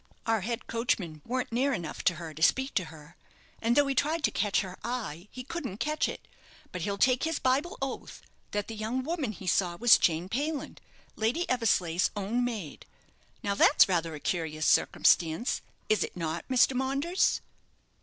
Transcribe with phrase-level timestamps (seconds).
[0.25, 3.15] Our head coachman warn't near enough to her to speak to her;
[3.61, 6.27] and though he tried to catch her eye he couldn't catch it;
[6.71, 10.79] but he'll take his Bible oath that the young woman he saw was Jane Payland,
[11.15, 12.87] Lady Eversleigh's own maid.
[13.43, 16.73] Now, that's rather a curious circumstance, is it not, Mr.
[16.75, 17.39] Maunders?"